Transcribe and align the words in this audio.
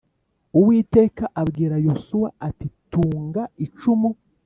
Uwiteka 0.59 1.23
abwira 1.41 1.75
yosuwa 1.85 2.29
ati 2.47 2.67
tunga 2.91 3.43
icumu 3.65 4.09